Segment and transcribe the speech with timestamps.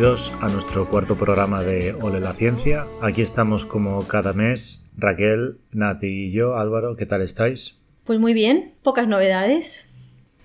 [0.00, 2.86] bienvenidos a nuestro cuarto programa de Ole la Ciencia.
[3.02, 7.82] Aquí estamos como cada mes, Raquel, Nati y yo, Álvaro, ¿qué tal estáis?
[8.04, 9.90] Pues muy bien, pocas novedades.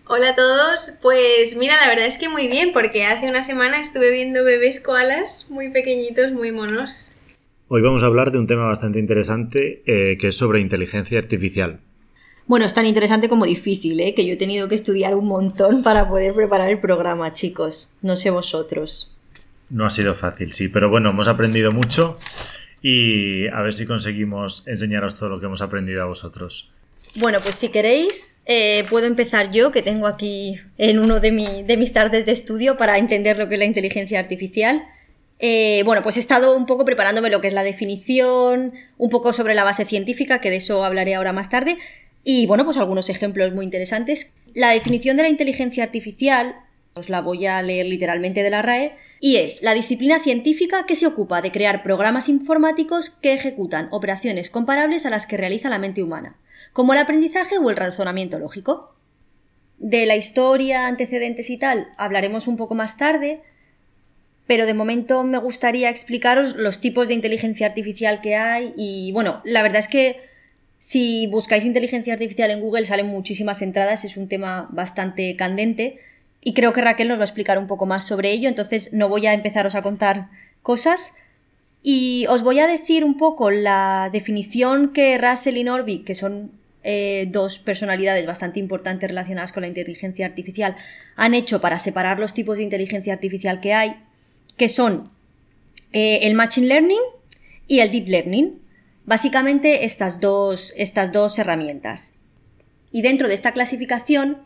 [0.08, 3.80] Hola a todos, pues mira, la verdad es que muy bien, porque hace una semana
[3.80, 7.08] estuve viendo bebés koalas muy pequeñitos, muy monos.
[7.70, 11.80] Hoy vamos a hablar de un tema bastante interesante eh, que es sobre inteligencia artificial.
[12.46, 14.14] Bueno, es tan interesante como difícil, ¿eh?
[14.16, 17.94] que yo he tenido que estudiar un montón para poder preparar el programa, chicos.
[18.02, 19.15] No sé vosotros.
[19.70, 22.20] No ha sido fácil, sí, pero bueno, hemos aprendido mucho
[22.82, 26.72] y a ver si conseguimos enseñaros todo lo que hemos aprendido a vosotros.
[27.16, 31.94] Bueno, pues si queréis, eh, puedo empezar yo, que tengo aquí en uno de, mis
[31.94, 34.84] tardes de estudio para entender lo que es la inteligencia artificial.
[35.40, 39.34] Eh, bueno, pues he estado un poco preparándome lo que es la definición, un poco
[39.34, 41.78] sobre la base científica, que de eso hablaré ahora más tarde,
[42.24, 44.32] y bueno, pues algunos ejemplos muy interesantes.
[44.54, 46.56] La definición de la inteligencia artificial,
[46.98, 50.96] os la voy a leer literalmente de la RAE, y es la disciplina científica que
[50.96, 55.78] se ocupa de crear programas informáticos que ejecutan operaciones comparables a las que realiza la
[55.78, 56.38] mente humana,
[56.72, 58.96] como el aprendizaje o el razonamiento lógico.
[59.78, 63.42] De la historia, antecedentes y tal hablaremos un poco más tarde,
[64.48, 69.42] pero de momento me gustaría explicaros los tipos de inteligencia artificial que hay y bueno,
[69.44, 70.22] la verdad es que
[70.80, 76.00] si buscáis inteligencia artificial en Google salen muchísimas entradas, es un tema bastante candente
[76.46, 79.10] y creo que Raquel nos va a explicar un poco más sobre ello, entonces no
[79.10, 80.30] voy a empezaros a contar
[80.62, 81.12] cosas
[81.82, 86.52] y os voy a decir un poco la definición que Russell y Norby, que son
[86.84, 90.76] eh, dos personalidades bastante importantes relacionadas con la inteligencia artificial,
[91.16, 93.96] han hecho para separar los tipos de inteligencia artificial que hay,
[94.56, 95.10] que son
[95.94, 97.02] eh, el Machine Learning
[97.68, 98.62] y el Deep Learning.
[99.06, 102.14] Básicamente estas dos, estas dos herramientas.
[102.92, 104.46] Y dentro de esta clasificación,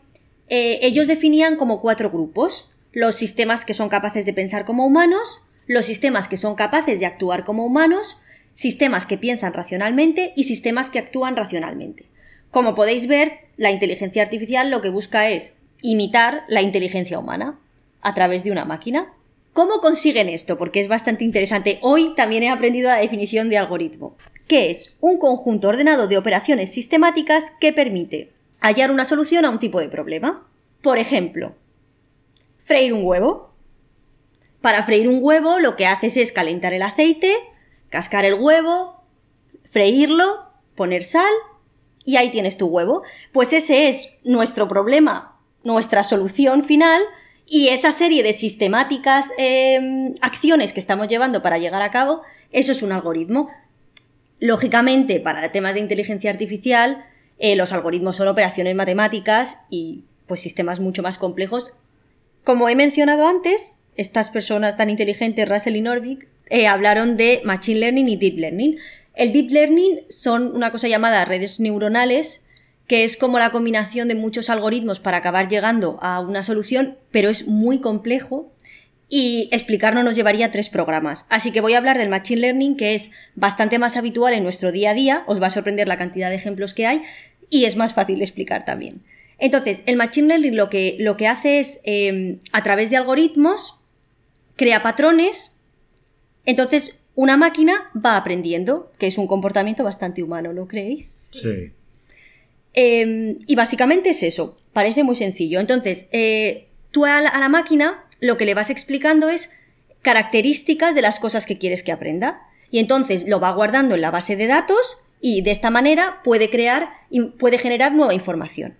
[0.50, 2.70] eh, ellos definían como cuatro grupos.
[2.92, 7.06] Los sistemas que son capaces de pensar como humanos, los sistemas que son capaces de
[7.06, 8.20] actuar como humanos,
[8.52, 12.06] sistemas que piensan racionalmente y sistemas que actúan racionalmente.
[12.50, 17.58] Como podéis ver, la inteligencia artificial lo que busca es imitar la inteligencia humana
[18.02, 19.14] a través de una máquina.
[19.52, 20.58] ¿Cómo consiguen esto?
[20.58, 21.78] Porque es bastante interesante.
[21.80, 24.16] Hoy también he aprendido la definición de algoritmo
[24.50, 29.58] que es un conjunto ordenado de operaciones sistemáticas que permite hallar una solución a un
[29.58, 30.46] tipo de problema.
[30.82, 31.54] Por ejemplo,
[32.58, 33.54] freír un huevo.
[34.60, 37.34] Para freír un huevo lo que haces es calentar el aceite,
[37.88, 39.02] cascar el huevo,
[39.70, 41.32] freírlo, poner sal
[42.04, 43.02] y ahí tienes tu huevo.
[43.32, 47.02] Pues ese es nuestro problema, nuestra solución final
[47.46, 52.22] y esa serie de sistemáticas, em, acciones que estamos llevando para llegar a cabo,
[52.52, 53.48] eso es un algoritmo.
[54.38, 57.04] Lógicamente, para temas de inteligencia artificial,
[57.40, 61.72] eh, los algoritmos son operaciones matemáticas y pues sistemas mucho más complejos.
[62.44, 67.80] Como he mencionado antes, estas personas tan inteligentes, Russell y Norvig, eh, hablaron de Machine
[67.80, 68.78] Learning y Deep Learning.
[69.14, 72.42] El Deep Learning son una cosa llamada redes neuronales,
[72.86, 77.30] que es como la combinación de muchos algoritmos para acabar llegando a una solución, pero
[77.30, 78.52] es muy complejo
[79.08, 81.26] y explicarlo nos llevaría tres programas.
[81.30, 84.72] Así que voy a hablar del Machine Learning, que es bastante más habitual en nuestro
[84.72, 87.02] día a día, os va a sorprender la cantidad de ejemplos que hay
[87.50, 89.02] y es más fácil de explicar también.
[89.38, 93.80] Entonces, el Machine Learning lo que, lo que hace es, em, a través de algoritmos,
[94.56, 95.56] crea patrones,
[96.46, 101.30] entonces una máquina va aprendiendo, que es un comportamiento bastante humano, ¿no creéis?
[101.32, 101.72] Sí.
[102.74, 105.60] Eh, y básicamente es eso, parece muy sencillo.
[105.60, 109.50] Entonces, eh, tú a la, a la máquina lo que le vas explicando es
[110.02, 112.42] características de las cosas que quieres que aprenda.
[112.70, 116.50] Y entonces lo va guardando en la base de datos y de esta manera puede
[116.50, 118.76] crear y puede generar nueva información.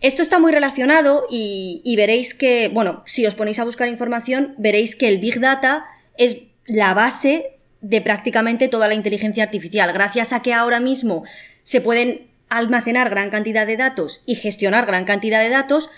[0.00, 4.54] Esto está muy relacionado y, y veréis que, bueno, si os ponéis a buscar información,
[4.56, 5.86] veréis que el Big Data
[6.16, 9.92] es la base de prácticamente toda la inteligencia artificial.
[9.92, 11.24] Gracias a que ahora mismo
[11.64, 15.90] se pueden almacenar gran cantidad de datos y gestionar gran cantidad de datos,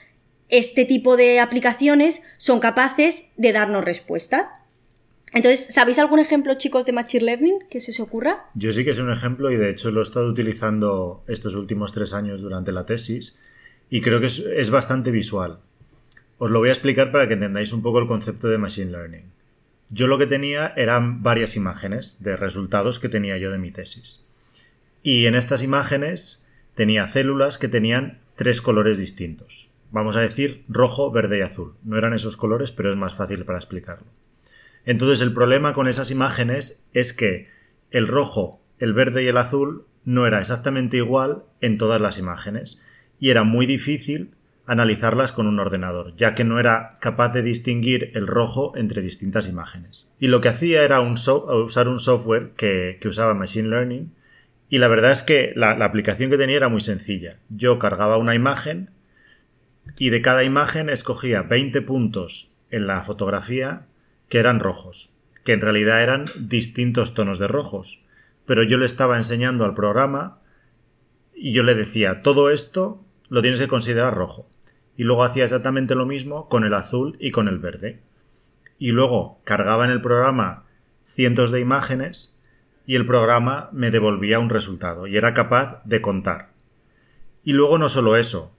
[0.49, 4.60] este tipo de aplicaciones son capaces de darnos respuesta.
[5.32, 8.47] Entonces, ¿sabéis algún ejemplo, chicos, de Machine Learning que se os ocurra?
[8.55, 11.93] Yo sí que sé un ejemplo y de hecho lo he estado utilizando estos últimos
[11.93, 13.38] tres años durante la tesis
[13.91, 15.59] y creo que es, es bastante visual.
[16.38, 19.31] Os lo voy a explicar para que entendáis un poco el concepto de Machine Learning.
[19.91, 24.26] Yo lo que tenía eran varias imágenes de resultados que tenía yo de mi tesis.
[25.03, 26.44] Y en estas imágenes
[26.75, 29.71] tenía células que tenían tres colores distintos.
[29.91, 31.75] Vamos a decir rojo, verde y azul.
[31.85, 34.06] No eran esos colores, pero es más fácil para explicarlo.
[34.85, 37.49] Entonces el problema con esas imágenes es que
[37.91, 42.82] el rojo, el verde y el azul no era exactamente igual en todas las imágenes
[43.19, 44.32] y era muy difícil
[44.67, 49.49] analizarlas con un ordenador, ya que no era capaz de distinguir el rojo entre distintas
[49.49, 50.09] imágenes.
[50.21, 54.15] Y lo que hacía era usar un software que, usaba Machine Learning
[54.69, 57.38] y la verdad es que la, la aplicación que tenía era muy sencilla.
[57.49, 58.91] Yo cargaba una imagen
[59.99, 63.87] y de cada imagen escogía 20 puntos en la fotografía
[64.31, 65.12] que eran rojos,
[65.44, 68.03] que en realidad eran distintos tonos de rojos.
[68.47, 70.38] Pero yo le estaba enseñando al programa
[71.35, 74.49] y yo le decía, todo esto lo tienes que considerar rojo.
[74.97, 78.00] Y luego hacía exactamente lo mismo con el azul y con el verde.
[78.79, 80.65] Y luego cargaba en el programa
[81.05, 82.41] cientos de imágenes
[82.87, 86.50] y el programa me devolvía un resultado y era capaz de contar.
[87.43, 88.55] Y luego no solo eso,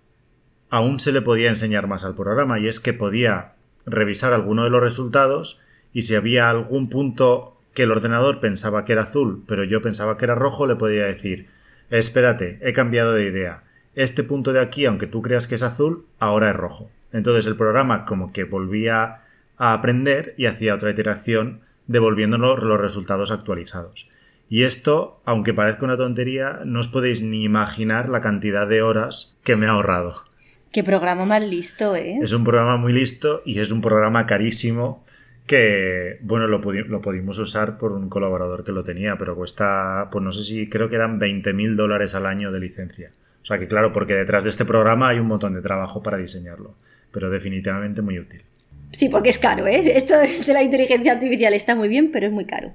[0.69, 4.69] aún se le podía enseñar más al programa y es que podía revisar alguno de
[4.69, 5.61] los resultados
[5.93, 10.17] y si había algún punto que el ordenador pensaba que era azul, pero yo pensaba
[10.17, 11.47] que era rojo, le podía decir,
[11.89, 13.63] espérate, he cambiado de idea.
[13.95, 16.89] Este punto de aquí, aunque tú creas que es azul, ahora es rojo.
[17.11, 19.21] Entonces el programa como que volvía
[19.57, 24.09] a aprender y hacía otra iteración devolviéndonos los resultados actualizados.
[24.49, 29.37] Y esto, aunque parezca una tontería, no os podéis ni imaginar la cantidad de horas
[29.43, 30.25] que me ha ahorrado.
[30.71, 32.19] Qué programa más listo, ¿eh?
[32.21, 35.03] Es un programa muy listo y es un programa carísimo
[35.45, 40.07] que, bueno, lo, pudi lo pudimos usar por un colaborador que lo tenía, pero cuesta,
[40.11, 43.11] pues no sé si, creo que eran 20 mil dólares al año de licencia.
[43.41, 46.17] O sea que claro, porque detrás de este programa hay un montón de trabajo para
[46.17, 46.75] diseñarlo,
[47.11, 48.43] pero definitivamente muy útil.
[48.91, 49.97] Sí, porque es caro, ¿eh?
[49.97, 52.73] Esto de la inteligencia artificial está muy bien, pero es muy caro.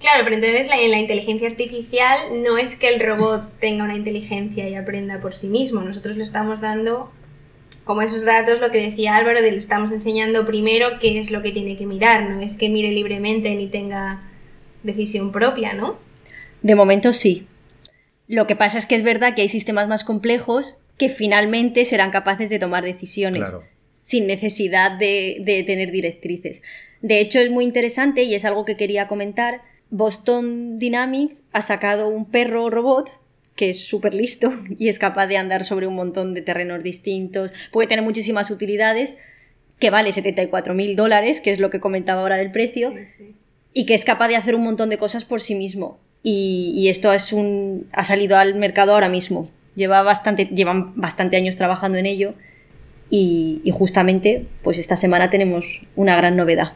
[0.00, 4.68] Claro, pero entonces en la inteligencia artificial no es que el robot tenga una inteligencia
[4.68, 5.80] y aprenda por sí mismo.
[5.80, 7.10] Nosotros le estamos dando,
[7.84, 11.50] como esos datos, lo que decía Álvaro, le estamos enseñando primero qué es lo que
[11.50, 12.28] tiene que mirar.
[12.28, 14.22] No es que mire libremente ni tenga
[14.82, 15.98] decisión propia, ¿no?
[16.62, 17.46] De momento sí.
[18.28, 22.10] Lo que pasa es que es verdad que hay sistemas más complejos que finalmente serán
[22.10, 23.64] capaces de tomar decisiones Claro.
[23.90, 26.62] sin necesidad de, de tener directrices.
[27.02, 29.62] De hecho, es muy interesante y es algo que quería comentar.
[29.90, 33.20] Boston Dynamics ha sacado un perro robot
[33.54, 37.52] que es súper listo y es capaz de andar sobre un montón de terrenos distintos,
[37.72, 39.16] puede tener muchísimas utilidades,
[39.78, 43.34] que vale 74 mil dólares, que es lo que comentaba ahora del precio, Sí, sí.
[43.72, 45.98] y que es capaz de hacer un montón de cosas por sí mismo.
[46.22, 49.50] Y, y esto es un, ha salido al mercado ahora mismo.
[49.74, 52.34] Lleva bastante, llevan bastante años trabajando en ello
[53.10, 56.72] y, y justamente pues esta semana tenemos una gran novedad.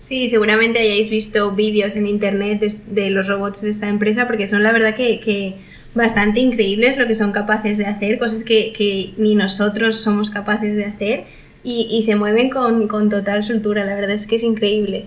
[0.00, 4.62] Sí, seguramente hayáis visto vídeos en internet de, los robots de esta empresa porque son
[4.62, 5.56] la verdad que, que
[5.94, 10.74] bastante increíbles lo que son capaces de hacer, cosas que, que ni nosotros somos capaces
[10.74, 11.24] de hacer
[11.62, 15.04] y, y se mueven con, con total soltura, la verdad es que es increíble.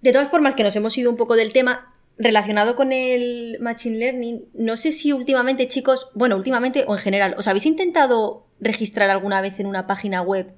[0.00, 3.98] De todas formas, que nos hemos ido un poco del tema, relacionado con el Machine
[3.98, 9.10] Learning, no sé si últimamente, chicos, bueno, últimamente o en general, ¿os habéis intentado registrar
[9.10, 10.54] alguna vez en una página web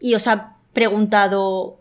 [0.00, 1.78] y os ha preguntado,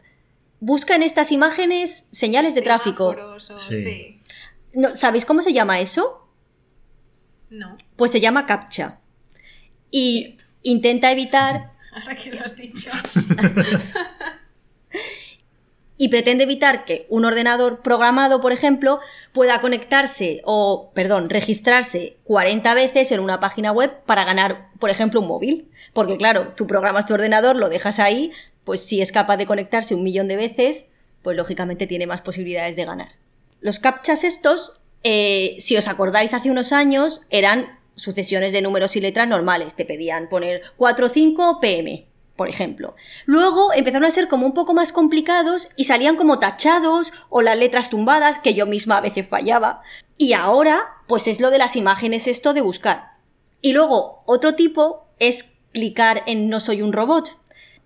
[0.62, 3.16] busca en estas imágenes señales de tráfico?
[3.58, 3.84] Sí.
[3.84, 4.24] sí.
[4.74, 6.30] No, ¿Sabéis cómo se llama eso?
[7.50, 9.02] No, Pues se llama CAPTCHA.
[9.90, 12.90] Y intenta evitar ahora que lo has dicho.
[15.98, 19.02] y pretende evitar que un ordenador programado, por ejemplo,
[19.34, 25.20] pueda conectarse o, perdón, registrarse 40 veces en una página web para ganar, por ejemplo,
[25.20, 25.70] un móvil.
[25.94, 28.32] Porque claro, tú programas tu ordenador, lo dejas ahí,
[28.64, 30.88] pues si es capaz de conectarse un millón de veces,
[31.22, 33.10] pues lógicamente tiene más posibilidades de ganar.
[33.60, 39.02] Los captchas estos, eh, si os acordáis hace unos años, eran sucesiones de números y
[39.02, 39.76] letras normales.
[39.76, 42.96] Te pedían poner 4 5 pm, por ejemplo.
[43.26, 47.58] Luego empezaron a ser como un poco más complicados y salían como tachados o las
[47.58, 49.82] letras tumbadas, que yo misma a veces fallaba.
[50.18, 53.12] Y ahora, pues es lo de las imágenes esto de buscar.
[53.62, 57.38] Y luego, otro tipo es clicar en no soy un robot.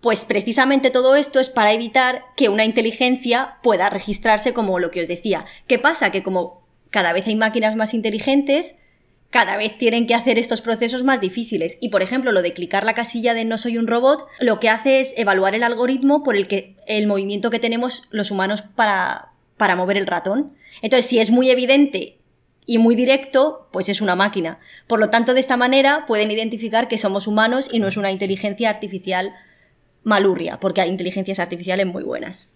[0.05, 5.01] Pues precisamente todo esto es para evitar que una inteligencia pueda registrarse como lo que
[5.01, 5.47] os decía.
[5.65, 6.11] ¿Qué pasa?
[6.11, 8.75] Que como cada vez hay máquinas más inteligentes,
[9.31, 11.79] cada vez tienen que hacer estos procesos más difíciles.
[11.81, 14.69] Y por ejemplo, lo de clicar la casilla de no soy un robot, lo que
[14.69, 19.29] hace es evaluar el algoritmo por el que el movimiento que tenemos los humanos para,
[19.57, 20.53] para mover el ratón.
[20.83, 22.19] Entonces, si es muy evidente
[22.67, 24.59] y muy directo, pues es una máquina.
[24.85, 28.11] Por lo tanto, de esta manera pueden identificar que somos humanos y no es una
[28.11, 29.33] inteligencia artificial
[30.05, 32.53] malurria, porque hay inteligencias artificiales muy buenas.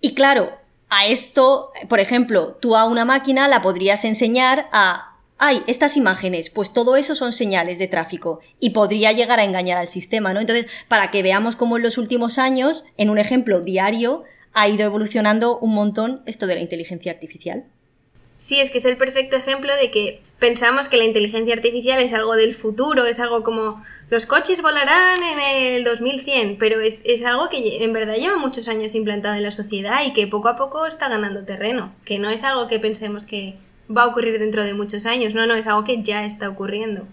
[0.00, 0.50] Y claro,
[0.88, 5.06] a esto, por ejemplo, tú a una máquina la podrías enseñar a
[5.42, 9.78] hay estas imágenes, pues todo eso son señales de tráfico y podría llegar a engañar
[9.78, 10.40] al sistema, ¿no?
[10.40, 14.84] Entonces, para que veamos cómo en los últimos años, en un ejemplo diario, ha ido
[14.84, 17.64] evolucionando un montón esto de la inteligencia artificial.
[18.36, 22.12] Sí, es que es el perfecto ejemplo de que pensamos que la inteligencia artificial es
[22.12, 25.38] algo del futuro, es algo como los coches volarán en
[25.76, 29.52] el 2100, pero es, es, algo que en verdad lleva muchos años implantado en la
[29.52, 33.26] sociedad y que poco a poco está ganando terreno, que no es algo que pensemos
[33.26, 33.56] que,
[33.90, 37.08] va a ocurrir dentro de muchos años, no, no, es algo que ya está ocurriendo.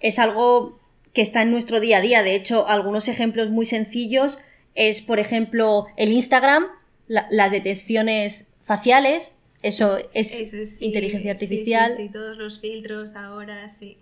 [0.00, 0.78] Es algo
[1.12, 4.38] que está en nuestro día a día, de hecho, algunos ejemplos muy sencillos
[4.74, 6.66] es, por ejemplo, el Instagram,
[7.06, 9.32] las detecciones faciales,
[9.62, 11.94] eso es inteligencia artificial.
[11.96, 13.98] Sí, sí, todos los filtros ahora, sí.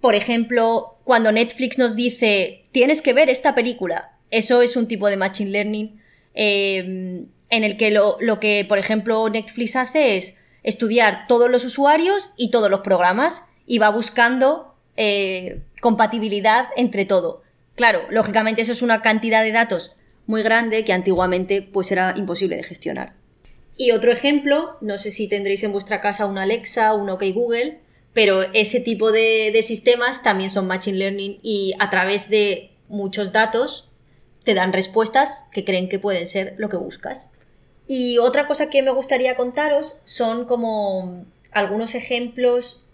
[0.00, 5.08] Por ejemplo, cuando Netflix nos dice, tienes que ver esta película, eso es un tipo
[5.08, 6.00] de Machine Learning
[6.34, 11.64] eh, en el que lo, lo, que, por ejemplo, Netflix hace es, estudiar todos los
[11.64, 17.42] usuarios y todos los programas y va buscando eh, compatibilidad entre todo.
[17.74, 22.56] Claro, lógicamente eso es una cantidad de datos muy grande que antiguamente pues era imposible
[22.56, 23.14] de gestionar.
[23.76, 27.78] Y otro ejemplo, no sé si tendréis en vuestra casa un Alexa, un OK Google,
[28.12, 33.32] pero ese tipo de, de sistemas también son Machine Learning y a través de muchos
[33.32, 33.88] datos
[34.44, 37.28] te dan respuestas que creen que pueden ser lo que buscas.
[37.86, 42.84] Y otra cosa que me gustaría contaros son como algunos ejemplos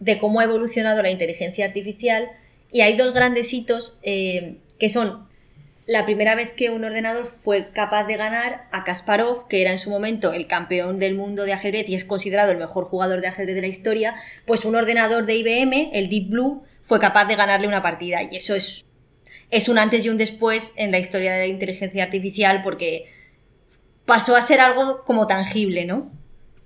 [0.00, 2.28] de cómo ha evolucionado la inteligencia artificial
[2.70, 5.28] y hay dos grandes hitos eh, que son
[5.86, 9.78] la primera vez que un ordenador fue capaz de ganar a Kasparov, que era en
[9.78, 13.28] su momento el campeón del mundo de ajedrez y es considerado el mejor jugador de
[13.28, 14.14] ajedrez de la historia,
[14.46, 18.36] pues un ordenador de IBM, el Deep Blue, fue capaz de ganarle una partida y
[18.36, 18.84] eso es,
[19.50, 23.10] es un antes y un después en la historia de la inteligencia artificial porque
[24.06, 26.12] pasó a ser algo como tangible, ¿no?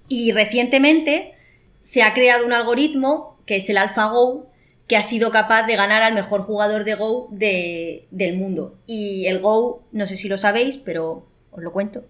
[0.09, 1.35] Y recientemente
[1.81, 4.51] se ha creado un algoritmo, que es el AlphaGo,
[4.87, 8.79] que ha sido capaz de ganar al mejor jugador de Go del mundo.
[8.87, 12.05] Y el Go, no sé si lo sabéis, pero os lo cuento.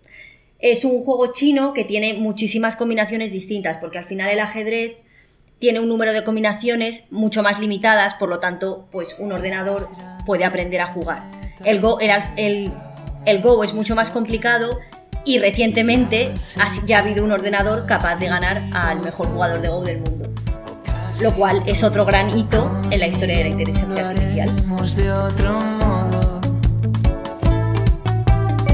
[0.59, 4.97] Es un juego chino que tiene muchísimas combinaciones distintas, porque al final el ajedrez
[5.59, 9.89] tiene un número de combinaciones mucho más limitadas, por lo tanto, pues un ordenador
[10.27, 11.23] puede aprender a jugar.
[11.65, 12.73] El Go, el,
[13.25, 14.79] el Go es mucho más complicado
[15.25, 16.33] y recientemente
[16.87, 20.46] ya ha habido un ordenador capaz de ganar al mejor jugador de Go del mundo.
[21.21, 24.51] Lo cual es otro gran hito en la historia de la inteligencia artificial.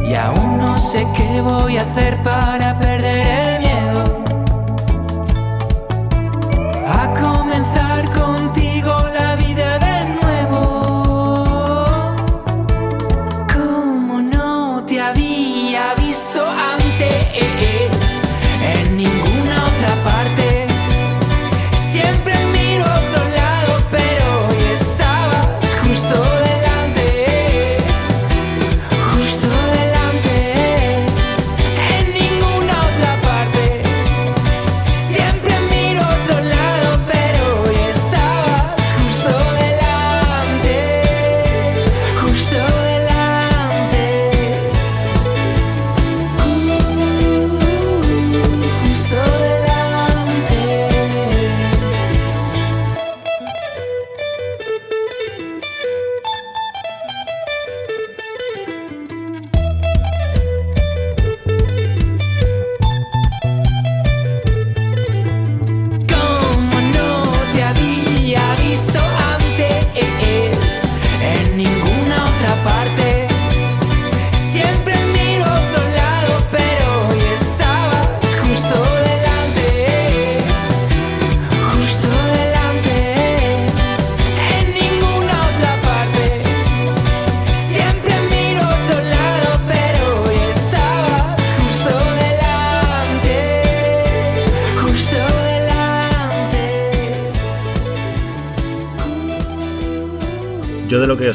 [0.05, 3.72] Y aún no sé qué voy a hacer para perder el miedo.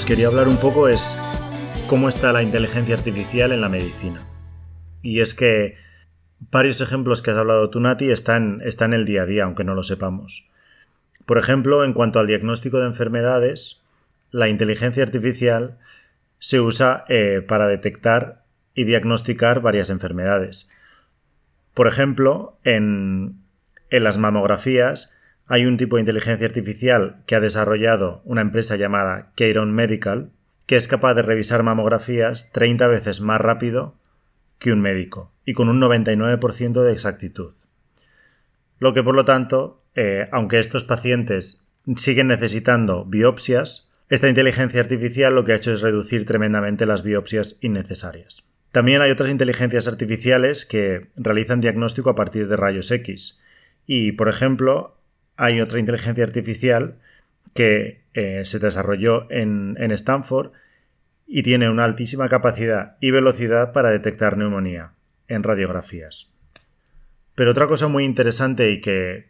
[0.08, 1.18] Quería hablar un poco es
[1.88, 4.26] cómo está la inteligencia artificial en la medicina.
[5.02, 5.76] Y es que
[6.40, 9.66] varios ejemplos que has hablado tú, Nati, están, están en el día a día, aunque
[9.66, 10.50] no lo sepamos.
[11.26, 13.84] Por ejemplo, en cuanto al diagnóstico de enfermedades,
[14.32, 15.78] la inteligencia artificial
[16.40, 20.70] se usa eh, para detectar y diagnosticar varias enfermedades.
[21.74, 23.42] Por ejemplo, en,
[23.90, 25.17] en las mamografías
[25.48, 30.32] hay un tipo de inteligencia artificial que ha desarrollado una empresa llamada Keyron Medical,
[30.66, 33.96] que es capaz de revisar mamografías 30 veces más rápido
[34.60, 37.54] que un médico y con un 99% de exactitud.
[38.80, 45.34] Lo que por lo tanto, eh, aunque estos pacientes siguen necesitando biopsias, esta inteligencia artificial
[45.34, 48.44] lo que ha hecho es reducir tremendamente las biopsias innecesarias.
[48.72, 53.42] También hay otras inteligencias artificiales que realizan diagnóstico a partir de rayos X.
[53.86, 54.97] Y, por ejemplo,
[55.38, 57.00] hay otra inteligencia artificial
[57.54, 60.52] que eh, se desarrolló en, en Stanford
[61.26, 64.94] y tiene una altísima capacidad y velocidad para detectar neumonía
[65.28, 66.32] en radiografías.
[67.36, 69.30] Pero otra cosa muy interesante y que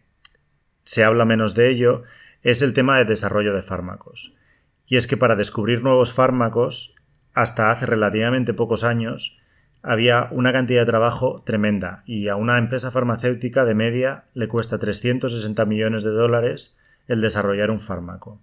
[0.84, 2.04] se habla menos de ello
[2.44, 4.38] es el tema de desarrollo de fármacos.
[4.86, 6.96] Y es que para descubrir nuevos fármacos,
[7.34, 9.42] hasta hace relativamente pocos años,
[9.82, 14.80] había una cantidad de trabajo tremenda y a una empresa farmacéutica de media le cuesta
[14.80, 18.42] 360 millones de dólares el desarrollar un fármaco.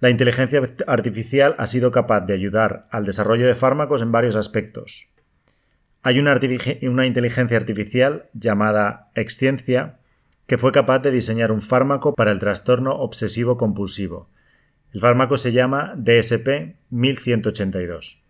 [0.00, 5.12] La inteligencia artificial ha sido capaz de ayudar al desarrollo de fármacos en varios aspectos.
[6.02, 6.34] Hay una,
[7.06, 9.98] inteligencia artificial llamada Exciencia
[10.46, 14.30] que fue capaz de diseñar un fármaco para el trastorno obsesivo compulsivo.
[14.92, 18.24] El fármaco se llama DSP 1182.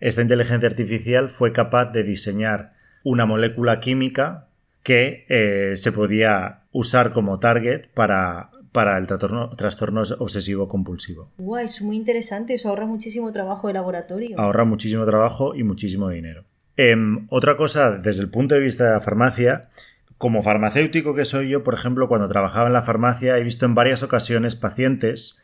[0.00, 4.48] Esta inteligencia artificial fue capaz de diseñar una molécula química
[4.82, 11.32] que eh, se podía usar como target para para el trastorno, trastorno obsesivo compulsivo.
[11.38, 14.38] Guau, es muy interesante, eso ahorra muchísimo trabajo de laboratorio.
[14.38, 16.44] Ahorra muchísimo trabajo y muchísimo dinero.
[16.76, 19.68] Em, otra cosa, desde el punto de vista de la farmacia,
[20.16, 23.74] como farmacéutico que soy yo, por ejemplo, cuando trabajaba en la farmacia, he visto en
[23.74, 25.38] varias ocasiones pacientes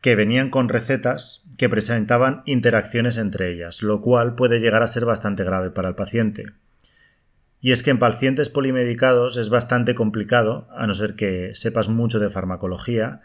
[0.00, 5.04] que venían con recetas que presentaban interacciones entre ellas, lo cual puede llegar a ser
[5.04, 6.46] bastante grave para el paciente.
[7.60, 12.20] Y es que en pacientes polimedicados es bastante complicado, a no ser que sepas mucho
[12.20, 13.20] de farmacología,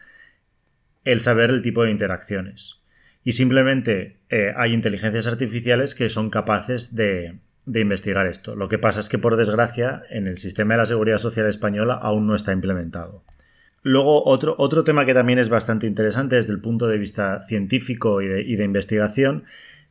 [1.03, 2.81] el saber el tipo de interacciones.
[3.23, 8.55] Y simplemente eh, hay inteligencias artificiales que son capaces de, de investigar esto.
[8.55, 11.93] Lo que pasa es que, por desgracia, en el sistema de la seguridad social española
[11.93, 13.23] aún no está implementado.
[13.83, 18.21] Luego, otro, otro tema que también es bastante interesante desde el punto de vista científico
[18.21, 19.43] y de, y de investigación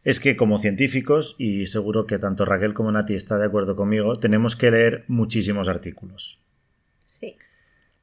[0.03, 4.19] es que como científicos, y seguro que tanto Raquel como Nati está de acuerdo conmigo,
[4.19, 6.43] tenemos que leer muchísimos artículos.
[7.07, 7.37] Sí.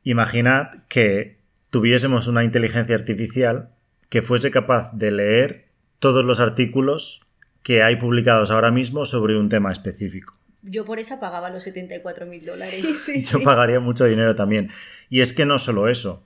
[0.04, 3.72] Imaginad que tuviésemos una inteligencia artificial
[4.08, 7.28] que fuese capaz de leer todos los artículos
[7.64, 10.39] que hay publicados ahora mismo sobre un tema específico.
[10.62, 12.82] Yo por esa pagaba los 74 mil dólares.
[12.82, 13.46] Sí, sí, Yo sí.
[13.46, 14.70] pagaría mucho dinero también.
[15.10, 16.26] Y es que no solo eso.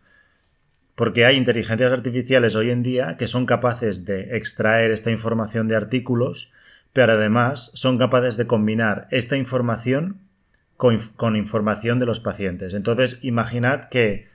[0.95, 5.75] Porque hay inteligencias artificiales hoy en día que son capaces de extraer esta información de
[5.75, 6.51] artículos,
[6.93, 10.21] pero además son capaces de combinar esta información
[10.77, 12.73] con, con información de los pacientes.
[12.73, 14.27] Entonces, imaginad que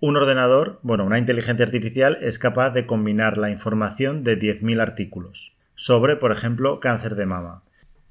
[0.00, 5.58] un ordenador, bueno, una inteligencia artificial es capaz de combinar la información de 10.000 artículos
[5.76, 7.62] sobre, por ejemplo, cáncer de mama.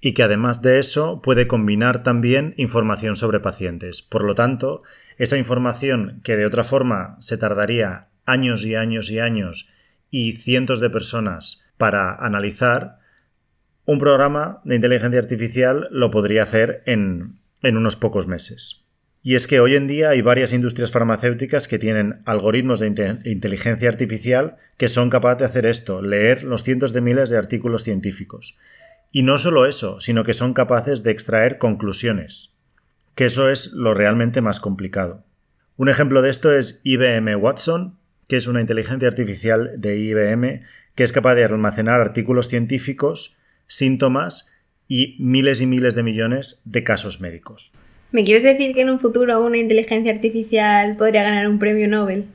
[0.01, 4.01] Y que además de eso puede combinar también información sobre pacientes.
[4.01, 4.81] Por lo tanto,
[5.17, 9.69] esa información que de otra forma se tardaría años y años y años
[10.09, 12.97] y cientos de personas para analizar,
[13.85, 18.87] un programa de inteligencia artificial lo podría hacer en, en unos pocos meses.
[19.23, 23.21] Y es que hoy en día hay varias industrias farmacéuticas que tienen algoritmos de inte-
[23.23, 27.83] inteligencia artificial que son capaces de hacer esto, leer los cientos de miles de artículos
[27.83, 28.57] científicos.
[29.11, 32.57] Y no solo eso, sino que son capaces de extraer conclusiones,
[33.15, 35.25] que eso es lo realmente más complicado.
[35.75, 37.97] Un ejemplo de esto es IBM Watson,
[38.27, 40.61] que es una inteligencia artificial de IBM
[40.95, 44.49] que es capaz de almacenar artículos científicos, síntomas
[44.87, 47.73] y miles y miles de millones de casos médicos.
[48.11, 52.25] ¿Me quieres decir que en un futuro una inteligencia artificial podría ganar un premio Nobel?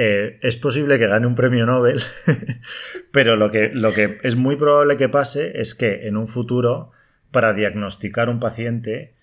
[0.00, 2.00] Eh, es posible que gane un premio Nobel,
[3.12, 6.92] pero lo que, es muy probable que pase es que en un futuro,
[7.32, 9.16] para diagnosticar un paciente,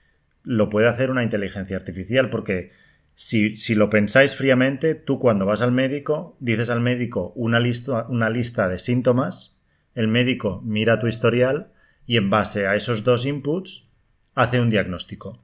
[0.44, 2.72] lo puede hacer una inteligencia artificial, porque
[3.14, 8.78] si, lo pensáis fríamente, tú cuando vas al médico, dices al médico una lista de
[8.78, 9.58] síntomas,
[9.94, 11.72] el médico mira tu historial
[12.06, 13.94] y en base a esos dos inputs
[14.34, 15.42] hace un diagnóstico.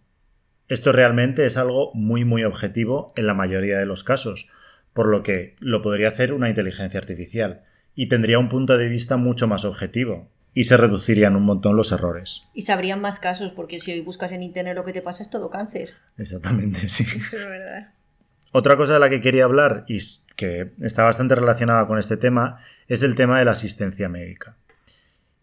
[0.67, 4.49] Esto realmente es algo muy muy objetivo en la mayoría de los casos,
[4.93, 7.63] por lo que lo podría hacer una inteligencia artificial
[7.95, 11.91] y tendría un punto de vista mucho más objetivo y se reducirían un montón los
[11.91, 12.49] errores.
[12.53, 15.29] Y sabrían más casos, porque si hoy buscas en internet lo que te pasa es
[15.29, 15.91] todo cáncer.
[16.17, 17.03] Exactamente, sí.
[17.03, 17.93] Eso es verdad.
[18.51, 19.99] Otra cosa de la que quería hablar y
[20.35, 24.57] que está bastante relacionada con este tema es el tema de la asistencia médica.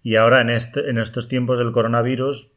[0.02, 2.52] Y ahora en, este, en estos tiempos del coronavirus,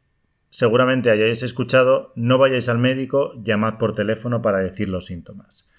[0.50, 5.71] seguramente hayáis escuchado, no vayáis al médico, llamad por teléfono para decir los síntomas.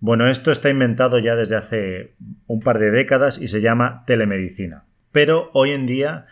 [0.00, 2.14] Bueno, esto está inventado ya desde hace
[2.46, 4.84] un par de décadas y se llama telemedicina.
[5.10, 6.26] Pero hoy en día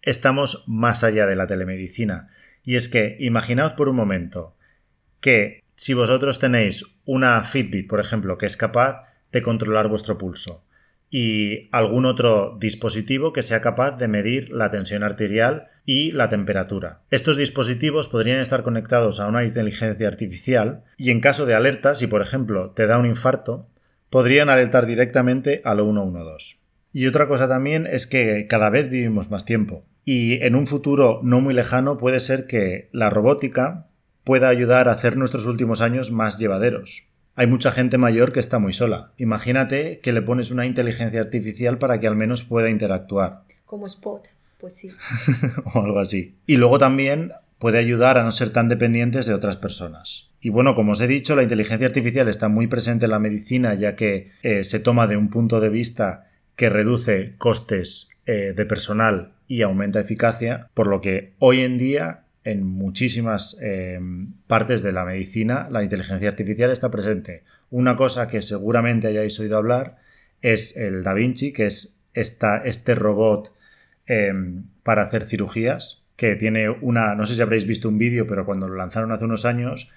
[0.00, 2.28] estamos más allá de la telemedicina.
[2.64, 4.56] Y es que imaginaos por un momento
[5.20, 10.66] que si vosotros tenéis una Fitbit, por ejemplo, que es capaz de controlar vuestro pulso,
[11.10, 17.00] y algún otro dispositivo que sea capaz de medir la tensión arterial y la temperatura.
[17.10, 22.06] Estos dispositivos podrían estar conectados a una inteligencia artificial y en caso de alerta, si
[22.06, 23.68] por ejemplo te da un infarto,
[24.10, 26.56] podrían alertar directamente al 112.
[26.92, 31.20] Y otra cosa también es que cada vez vivimos más tiempo y en un futuro
[31.22, 33.86] no muy lejano puede ser que la robótica
[34.24, 38.58] pueda ayudar a hacer nuestros últimos años más llevaderos hay mucha gente mayor que está
[38.58, 39.12] muy sola.
[39.18, 43.42] Imagínate que le pones una inteligencia artificial para que al menos pueda interactuar.
[43.66, 44.26] Como Spot,
[44.58, 44.90] pues sí.
[45.74, 46.36] o algo así.
[46.46, 50.30] Y luego también puede ayudar a no ser tan dependientes de otras personas.
[50.40, 53.74] Y bueno, como os he dicho, la inteligencia artificial está muy presente en la medicina
[53.74, 58.66] ya que eh, se toma de un punto de vista que reduce costes eh, de
[58.66, 63.98] personal y aumenta eficacia, por lo que hoy en día en muchísimas eh,
[64.46, 67.42] partes de la medicina la inteligencia artificial está presente.
[67.70, 69.96] Una cosa que seguramente hayáis oído hablar
[70.42, 73.52] es el Da Vinci, que es esta, este robot
[74.06, 74.32] eh,
[74.82, 78.68] para hacer cirugías, que tiene una, no sé si habréis visto un vídeo, pero cuando
[78.68, 79.90] lo lanzaron hace unos años,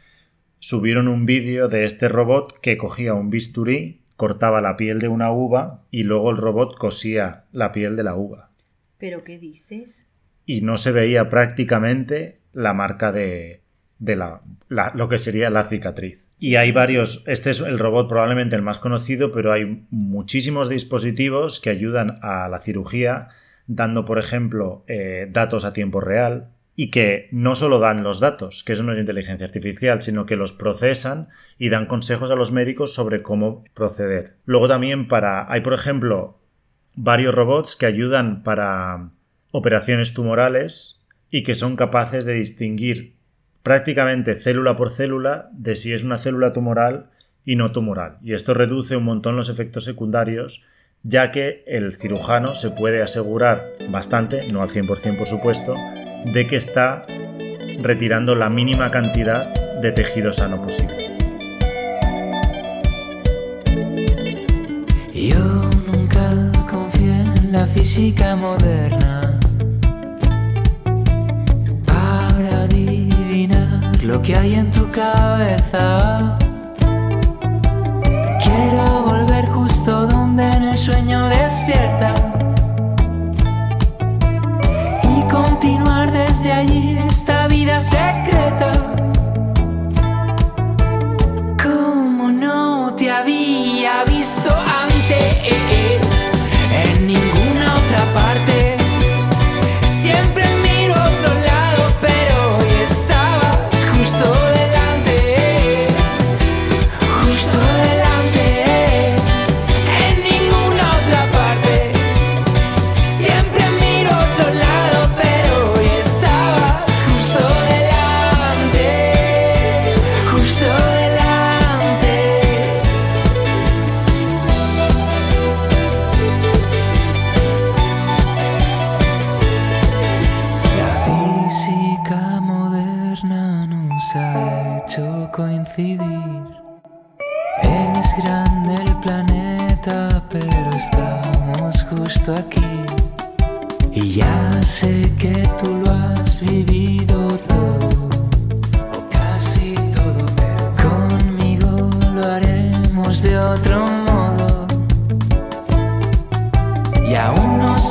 [0.60, 5.32] subieron un vídeo de este robot que cogía un bisturí, cortaba la piel de una
[5.32, 8.52] uva y luego el robot cosía la piel de la uva.
[8.98, 10.06] ¿Pero qué dices?
[10.46, 13.62] Y no se veía prácticamente la marca de,
[14.00, 16.26] la, lo que sería la cicatriz.
[16.38, 21.60] Y hay varios, este es el robot probablemente el más conocido, pero hay muchísimos dispositivos
[21.60, 23.30] que ayudan a la cirugía,
[23.70, 28.64] dando, por ejemplo, eh, datos a tiempo real y que no solo dan los datos,
[28.64, 31.30] que eso no es inteligencia artificial, sino que los procesan
[31.60, 34.38] y dan consejos a los médicos sobre cómo proceder.
[34.46, 36.40] Luego también para, hay por ejemplo,
[36.96, 39.12] varios robots que ayudan para
[39.52, 43.18] operaciones tumorales y que son capaces de distinguir
[43.62, 47.12] prácticamente célula por célula de si es una célula tumoral
[47.46, 48.18] y no tumoral.
[48.24, 50.66] Y esto reduce un montón los efectos secundarios,
[51.04, 55.76] ya que el cirujano se puede asegurar bastante, no al 100% por supuesto,
[56.26, 57.06] de que está
[57.82, 61.18] retirando la mínima cantidad de tejido sano posible.
[65.14, 69.40] Yo nunca confié en la física moderna
[74.10, 76.36] lo que hay en tu cabeza.
[78.44, 78.99] Quiero
[79.90, 82.14] donde en el sueño despiertas
[85.18, 88.99] y continuar desde allí esta vida secreta.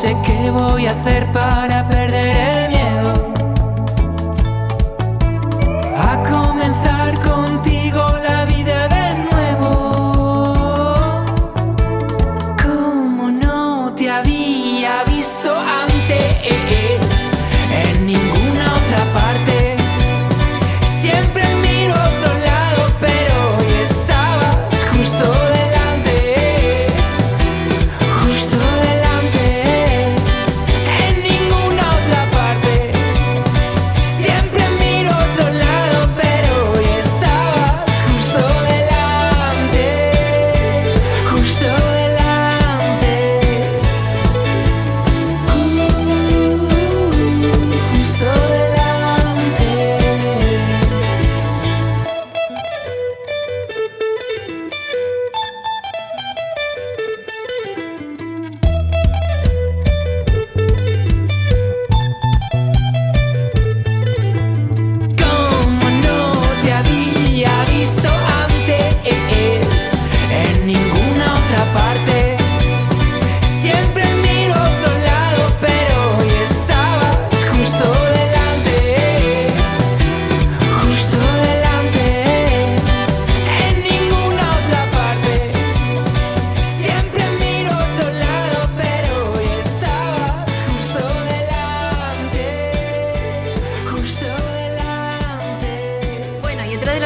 [0.01, 0.15] Justo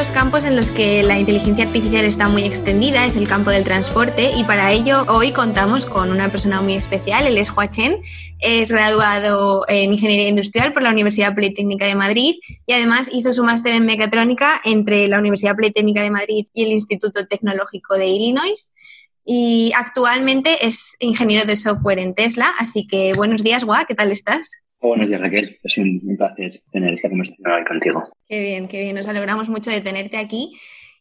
[0.03, 3.63] los campos en los que la inteligencia artificial está muy extendida es el campo del
[3.63, 8.01] transporte y para ello hoy contamos con una persona muy especial, él es Hua Chen,
[8.39, 12.35] es graduado en Ingeniería Industrial por la Universidad Politécnica de Madrid
[12.65, 16.73] y además hizo su máster en mecatrónica entre la Universidad Politécnica de Madrid y el
[16.73, 18.73] Instituto Tecnológico de Illinois
[19.23, 24.11] y actualmente es ingeniero de software en Tesla, así que buenos días, Hua, ¿qué tal
[24.11, 24.62] estás?
[24.83, 25.57] Buenos días, Raquel.
[25.63, 28.03] Es un, placer tener esta conversación hoy contigo.
[28.27, 28.95] Qué bien, qué bien.
[28.95, 30.51] Nos alegramos mucho de tenerte aquí.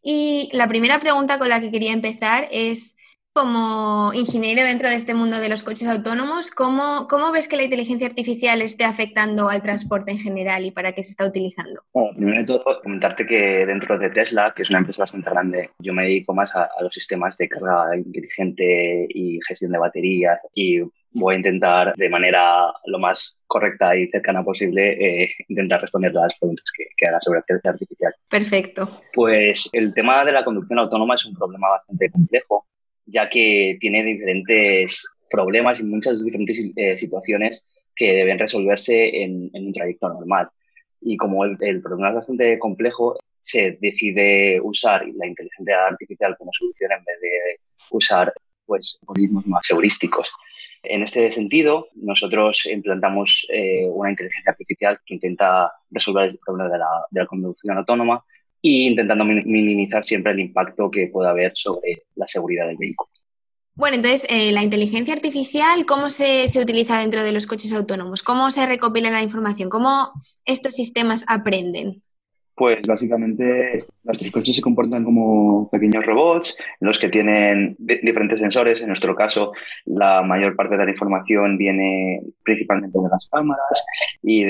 [0.05, 2.97] Y la primera pregunta con la que quería empezar es,
[3.33, 7.65] como ingeniero dentro de este mundo de los coches autónomos, ¿cómo, ¿cómo, ves que la
[7.65, 11.83] inteligencia artificial esté afectando al transporte en general y para qué se está utilizando?
[11.93, 15.71] Bueno, primero de todo, comentarte que dentro de Tesla, que es una empresa bastante grande,
[15.81, 20.41] yo me dedico más a, a los sistemas de carga inteligente y gestión de baterías
[20.55, 20.83] y
[21.15, 26.35] voy a intentar de manera lo más correcta y cercana posible eh, intentar responder las
[26.39, 28.15] preguntas que, que haga sobre la inteligencia artificial.
[28.29, 28.89] Perfecto.
[29.13, 32.67] Pues el tema de la conducción autónoma es un problema bastante complejo,
[33.07, 39.73] ya que tiene diferentes problemas y muchas diferentes eh, situaciones que deben resolverse en, un
[39.73, 40.49] trayecto normal.
[41.01, 46.53] Y como el, el problema es bastante complejo, se decide usar la inteligencia artificial como
[46.53, 48.33] solución en vez de usar
[48.65, 50.31] pues, algoritmos más heurísticos.
[50.83, 56.79] En este sentido, nosotros implantamos eh, una inteligencia artificial que intenta resolver el problema de
[56.79, 58.25] la, conducción autónoma
[58.63, 63.11] e intentando minimizar siempre el impacto que pueda haber sobre la seguridad del vehículo.
[63.75, 68.23] Bueno, entonces, eh, la inteligencia artificial, ¿cómo se, se, utiliza dentro de los coches autónomos?
[68.23, 69.71] ¿Cómo se recopila la información?
[69.71, 70.13] ¿Cómo
[70.45, 72.03] estos sistemas aprenden?
[72.63, 78.81] Pues básicamente nuestros coches se comportan como pequeños robots, los que tienen diferentes sensores.
[78.81, 79.51] En nuestro caso,
[79.85, 83.85] la mayor parte de la información viene principalmente de las cámaras
[84.23, 84.45] y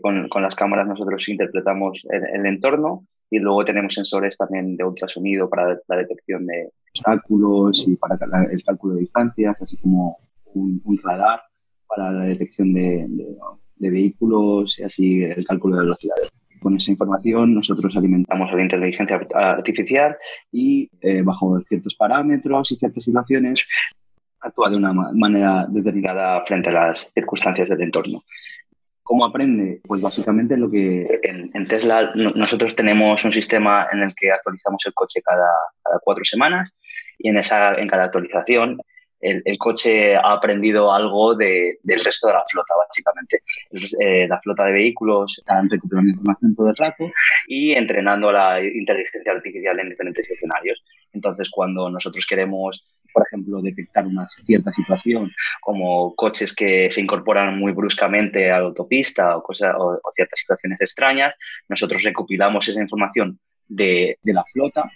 [0.00, 5.78] con, las cámaras nosotros interpretamos el, entorno y luego tenemos sensores también de ultrasonido para
[5.88, 8.18] la detección de obstáculos y para
[8.50, 10.16] el cálculo de distancias, así como
[10.54, 11.42] un, radar
[11.86, 13.36] para la detección de, de,
[13.76, 16.32] de vehículos y así el cálculo de velocidades.
[16.62, 20.16] Con esa información nosotros alimentamos a la inteligencia artificial
[20.52, 23.64] y eh, bajo ciertos parámetros y ciertas situaciones
[24.40, 28.24] actúa de una manera determinada frente a las circunstancias del entorno.
[29.02, 29.80] ¿Cómo aprende?
[29.86, 34.84] Pues básicamente lo que en, Tesla no, nosotros tenemos un sistema en el que actualizamos
[34.86, 35.50] el coche cada,
[35.82, 36.76] cada cuatro semanas
[37.18, 38.78] y en, esa, en cada actualización
[39.22, 43.42] el, coche ha aprendido algo de, del resto de la flota, básicamente.
[44.00, 47.10] Eh, la flota de vehículos están recuperando información todo el rato
[47.46, 50.82] y entrenando a la inteligencia artificial en diferentes escenarios.
[51.12, 55.30] Entonces, cuando nosotros queremos, por ejemplo, detectar una cierta situación,
[55.60, 60.40] como coches que se incorporan muy bruscamente a la autopista o, cosa, o, o ciertas
[60.40, 61.34] situaciones extrañas,
[61.68, 64.90] nosotros recopilamos esa información de, de la flota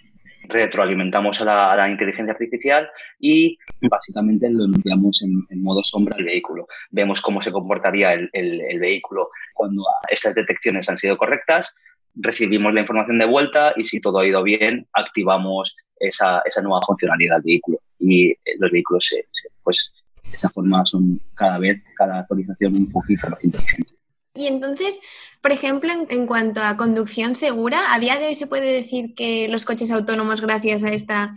[0.49, 6.67] retroalimentamos a la, inteligencia artificial y básicamente lo enviamos en, modo sombra al vehículo.
[6.89, 11.75] Vemos cómo se comportaría el, vehículo cuando estas detecciones han sido correctas,
[12.15, 17.35] recibimos la información de vuelta y si todo ha ido bien, activamos esa, nueva funcionalidad
[17.37, 17.79] del vehículo.
[17.99, 19.91] Y los vehículos, se, se, pues,
[20.23, 23.93] de esa forma son cada vez, cada actualización un poquito más inteligente.
[24.37, 24.99] Y entonces,
[25.41, 29.47] por ejemplo, en, cuanto a conducción segura, a día de hoy se puede decir que
[29.49, 31.33] los coches autónomos, gracias a esta,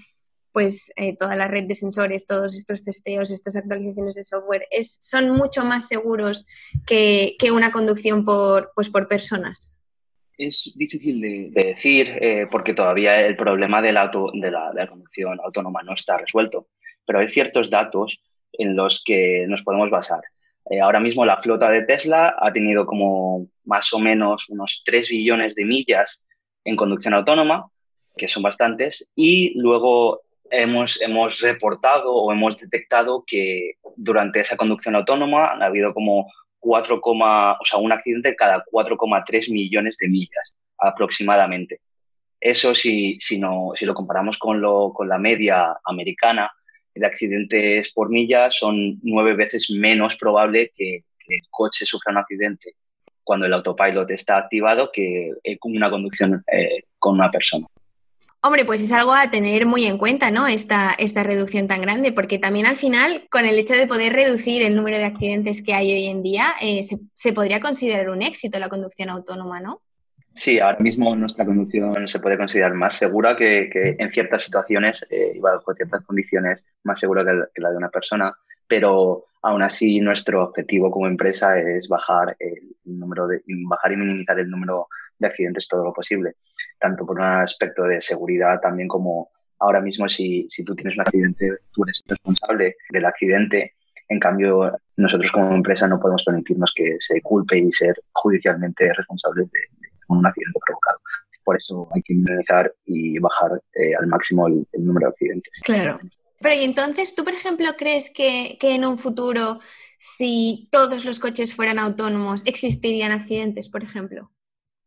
[0.52, 5.30] pues eh, toda la red de sensores, todos estos testeos, estas actualizaciones de software, son
[5.30, 6.46] mucho más seguros
[6.86, 9.78] que, una conducción por, pues, por personas.
[10.36, 15.38] Es difícil de, de decir eh, porque todavía el problema de, la, de la conducción
[15.44, 16.68] autónoma no está resuelto,
[17.04, 18.18] pero hay ciertos datos
[18.52, 20.20] en los que nos podemos basar.
[20.70, 25.08] Eh, ahora mismo la flota de Tesla ha tenido como más o menos unos 3
[25.08, 26.22] billones de millas
[26.64, 27.68] en conducción autónoma,
[28.16, 34.94] que son bastantes, y luego hemos, hemos reportado o hemos detectado que durante esa conducción
[34.94, 36.30] autónoma ha habido como
[36.60, 41.80] 4, o sea, un accidente cada 4,3 millones de millas aproximadamente.
[42.38, 46.50] Eso si, si, no, si lo comparamos con, lo, con la media americana,
[47.00, 52.74] de accidentes por milla son nueve veces menos probable que, el coche sufra un accidente
[53.22, 57.68] cuando el autopilot está activado que con una conducción eh, con una persona.
[58.42, 60.48] Hombre, pues es algo a tener muy en cuenta, ¿no?
[60.48, 64.62] Esta, esta reducción tan grande, porque también al final, con el hecho de poder reducir
[64.62, 68.22] el número de accidentes que hay hoy en día, eh, se, se podría considerar un
[68.22, 69.82] éxito la conducción autónoma, ¿no?
[70.32, 75.04] Sí, ahora mismo nuestra conducción se puede considerar más segura que, que en ciertas situaciones
[75.10, 78.32] eh, y bajo ciertas condiciones más segura que, que, la de una persona,
[78.68, 84.38] pero aún así nuestro objetivo como empresa es bajar el número de bajar y minimizar
[84.38, 84.86] el número
[85.18, 86.34] de accidentes todo lo posible,
[86.78, 91.02] tanto por un aspecto de seguridad también como ahora mismo si, si tú tienes un
[91.02, 93.74] accidente, tú eres responsable del accidente.
[94.08, 99.50] En cambio, nosotros como empresa no podemos permitirnos que se culpe y ser judicialmente responsables
[99.52, 99.60] de,
[100.18, 100.98] un accidente provocado.
[101.44, 105.52] Por eso hay que minimizar y bajar eh, al máximo el, número de accidentes.
[105.64, 105.98] Claro.
[106.40, 109.58] Pero y entonces, ¿tú, por ejemplo, crees que, que en un futuro,
[109.98, 114.30] si todos los coches fueran autónomos, existirían accidentes, por ejemplo?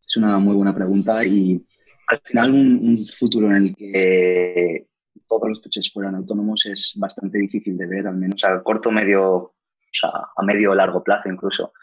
[0.07, 1.65] Es una muy buena pregunta y
[2.07, 4.87] al final un, futuro en el que
[5.27, 9.23] todos los coches fueran autónomos es bastante difícil de ver, al menos a corto, medio,
[9.23, 9.53] o
[9.91, 11.73] sea, a medio o largo plazo incluso,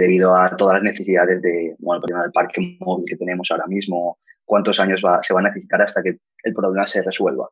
[0.00, 4.80] debido a todas las necesidades de, bueno, el parque móvil que tenemos ahora mismo, cuántos
[4.80, 7.50] años va, se va a necesitar hasta que el problema se resuelva.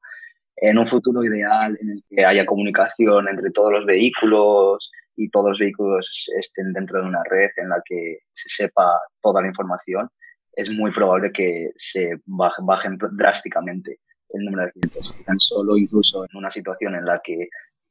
[0.57, 5.51] En un futuro ideal en el que haya comunicación entre todos los vehículos y todos
[5.51, 8.87] los vehículos estén dentro de una red en la que se sepa
[9.21, 10.09] toda la información,
[10.55, 15.15] es muy probable que se bajen drásticamente el número de accidentes.
[15.27, 17.49] Tan solo incluso en una situación en la que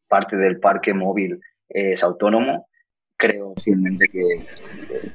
[0.07, 1.39] parte del parque móvil
[1.69, 2.67] es autónomo,
[3.17, 4.45] creo fielmente que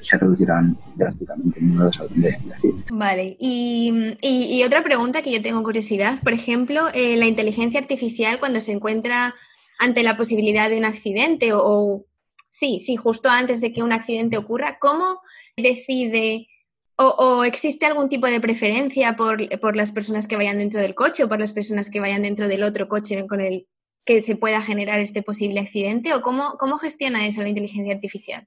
[0.01, 2.85] se reducirán drásticamente el número de accidentes.
[2.91, 8.61] Vale, y, otra pregunta que yo tengo curiosidad, por ejemplo, eh, la inteligencia artificial cuando
[8.61, 9.35] se encuentra
[9.79, 12.07] ante la posibilidad de un accidente o, o
[12.51, 15.21] sí, sí, justo antes de que un accidente ocurra, ¿cómo
[15.57, 16.49] decide
[16.97, 21.29] o, existe algún tipo de preferencia por, las personas que vayan dentro del coche o
[21.29, 23.67] por las personas que vayan dentro del otro coche con el
[24.05, 26.15] que se pueda generar este posible accidente?
[26.15, 28.47] ¿O cómo, cómo gestiona eso la inteligencia artificial?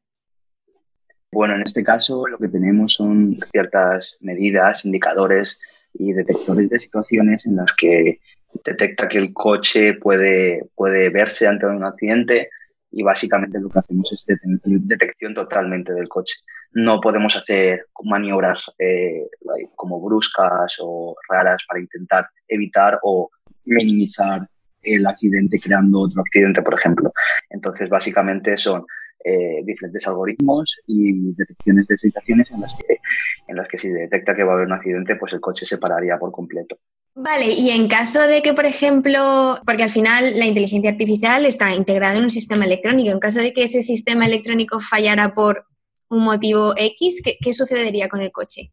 [1.32, 5.60] Bueno, en este caso lo que tenemos son ciertas medidas, indicadores
[5.94, 8.20] y detectores de situaciones en las que
[8.64, 12.50] detecta que el coche puede, puede verse ante un accidente
[12.92, 16.36] y básicamente lo que hacemos es detección totalmente del coche.
[16.72, 19.28] No podemos hacer maniobras eh,
[19.76, 23.30] como bruscas o raras para intentar evitar o
[23.66, 24.48] minimizar
[24.86, 27.12] el accidente creando otro accidente, por ejemplo.
[27.50, 28.86] Entonces, básicamente son
[29.24, 33.00] eh, diferentes algoritmos y detecciones de situaciones en las que
[33.48, 35.78] en las que si detecta que va a haber un accidente, pues el coche se
[35.78, 36.78] pararía por completo.
[37.16, 41.74] Vale, y en caso de que, por ejemplo, porque al final la inteligencia artificial está
[41.74, 45.66] integrada en un sistema electrónico, en caso de que ese sistema electrónico fallara por
[46.10, 48.72] un motivo X, ¿qué, sucedería con el coche?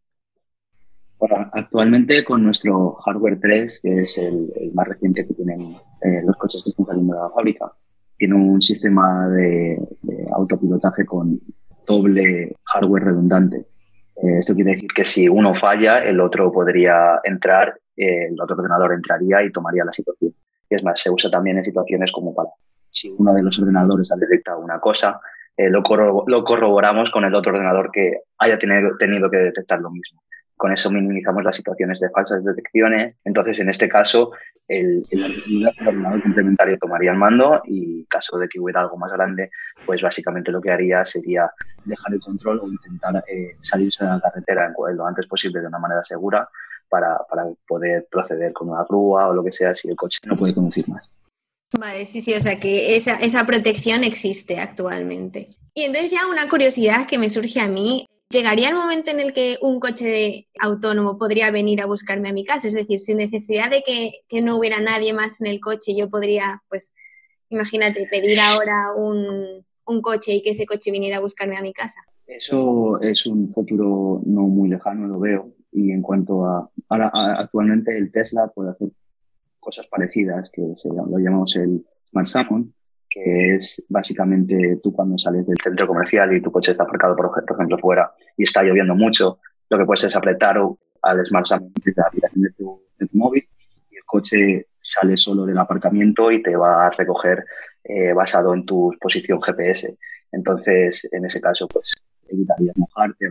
[1.52, 6.62] Actualmente con nuestro hardware 3, que es el, más reciente que tienen eh, los coches
[6.64, 7.72] que están saliendo de la fábrica,
[8.16, 9.78] tiene un sistema de
[10.32, 11.40] autopilotaje con
[11.86, 13.66] doble hardware redundante.
[14.16, 18.56] Eh, esto quiere decir que si uno falla, el otro podría entrar, eh, el otro
[18.56, 20.34] ordenador entraría y tomaría la situación.
[20.68, 22.48] Y es más, se usa también en situaciones como para,
[22.90, 25.20] si uno de los ordenadores ha detectado una cosa,
[25.56, 30.22] eh, lo, corroboramos con el otro ordenador que haya tenido que detectar lo mismo.
[30.62, 33.16] Con eso minimizamos las situaciones de falsas detecciones.
[33.24, 34.30] Entonces, en este caso,
[34.68, 35.02] el,
[35.84, 39.50] ordenador complementario tomaría el mando y en caso de que hubiera algo más grande,
[39.84, 41.50] pues básicamente lo que haría sería
[41.84, 45.80] dejar el control o intentar eh, salirse de la carretera lo antes posible de una
[45.80, 46.48] manera segura
[46.88, 50.36] para, para poder proceder con una grúa o lo que sea si el coche no
[50.36, 51.02] puede conducir más.
[51.76, 55.48] Vale, sí, sí, o sea que esa, esa, protección existe actualmente.
[55.74, 59.34] Y entonces ya una curiosidad que me surge a mí, ¿Llegaría el momento en el
[59.34, 62.66] que un coche autónomo podría venir a buscarme a mi casa?
[62.66, 66.62] Es decir, sin necesidad de que, no hubiera nadie más en el coche, yo podría,
[66.70, 66.94] pues,
[67.50, 69.66] imagínate, pedir ahora un,
[70.00, 72.00] coche y que ese coche viniera a buscarme a mi casa.
[72.26, 75.52] Eso es un futuro no muy lejano, lo veo.
[75.70, 78.88] Y en cuanto a, ahora, actualmente el Tesla puede hacer
[79.60, 82.26] cosas parecidas, que se, lo llamamos el Smart
[83.12, 87.30] que es básicamente tú cuando sales del centro comercial y tu coche está aparcado, por,
[87.50, 89.38] ejemplo, fuera y está lloviendo mucho,
[89.68, 90.56] lo que puedes es apretar
[91.02, 92.80] al Smart de la aplicación de tu,
[93.12, 93.46] móvil
[93.90, 97.44] y el coche sale solo del aparcamiento y te va a recoger
[97.84, 99.96] eh, basado en tu posición GPS.
[100.30, 101.92] Entonces, en ese caso, pues
[102.28, 103.30] evitarías mojarte.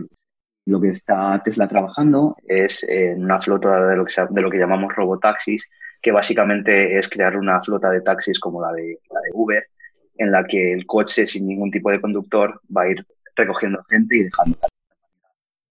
[0.66, 4.58] Lo que está Tesla trabajando es en una flota de lo que, de lo que
[4.58, 5.68] llamamos robotaxis,
[6.00, 9.64] que básicamente es crear una flota de taxis como la de, la de Uber,
[10.16, 13.06] en la que el coche sin ningún tipo de conductor va a ir
[13.36, 14.58] recogiendo gente y dejando.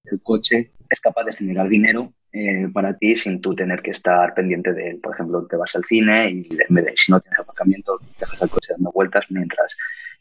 [0.06, 4.34] El coche es capaz de generar dinero eh, para ti sin tú tener que estar
[4.34, 5.00] pendiente de él.
[5.00, 8.92] Por ejemplo, te vas al cine y si no tienes aparcamiento, dejas el coche dando
[8.92, 9.76] vueltas mientras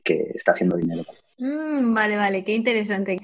[0.05, 1.05] que está haciendo dinero.
[1.39, 3.19] Mm, vale, vale, qué interesante.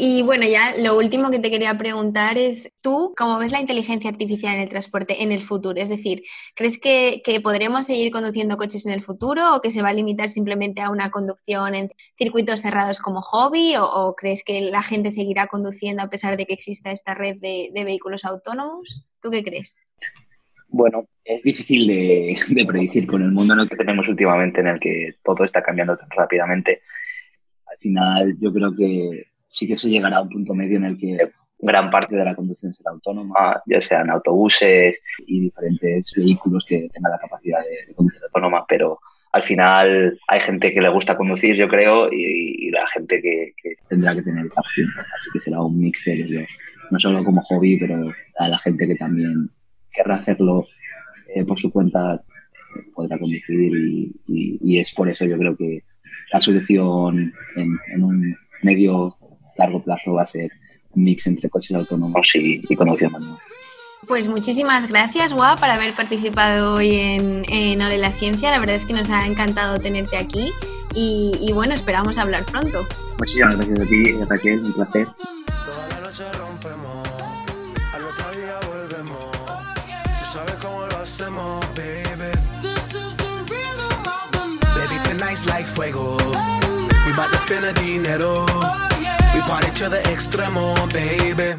[0.00, 4.08] Y bueno, ya lo último que te quería preguntar es, ¿tú cómo ves la inteligencia
[4.08, 5.74] artificial en el transporte en el futuro?
[5.80, 6.22] Es decir,
[6.54, 10.28] ¿crees que, podremos seguir conduciendo coches en el futuro o que se va a limitar
[10.28, 15.48] simplemente a una conducción en circuitos cerrados como hobby o, crees que la gente seguirá
[15.48, 19.04] conduciendo a pesar de que exista esta red de, vehículos autónomos?
[19.20, 19.80] ¿Tú qué crees?
[20.68, 24.68] Bueno, es difícil de, de predecir con el mundo en el que tenemos últimamente, en
[24.68, 26.82] el que todo está cambiando tan rápidamente.
[27.66, 30.98] Al final, yo creo que sí que se llegará a un punto medio en el
[30.98, 36.88] que gran parte de la conducción será autónoma, ya sean autobuses y diferentes vehículos que
[36.92, 39.00] tengan la capacidad de, conducción autónoma, pero
[39.32, 43.54] al final hay gente que le gusta conducir, yo creo, y, la gente que,
[43.88, 44.88] tendrá que tener esa opción.
[45.16, 46.48] Así que será un mix de los dos.
[46.90, 49.50] No solo como hobby, pero a la gente que también
[49.90, 50.66] querrá hacerlo
[51.34, 52.22] eh, por su cuenta
[52.94, 53.72] podrá conducir
[54.28, 55.82] y, es por eso yo creo que
[56.32, 59.17] la solución en, en un medio
[59.58, 60.50] largo plazo va a ser
[60.92, 63.38] un mix entre coches autónomos y, y conducción manual.
[64.06, 68.50] Pues muchísimas gracias, Gua, por haber participado hoy en, en Hora de la Ciencia.
[68.50, 70.52] La verdad es que nos ha encantado tenerte aquí
[70.94, 72.86] y, bueno, esperamos hablar pronto.
[73.18, 75.08] Muchísimas gracias a ti, Raquel, un placer.
[85.46, 86.16] like fuego.
[86.16, 88.47] We bout to spend a dinero.
[89.48, 91.58] Party to the extremo, baby.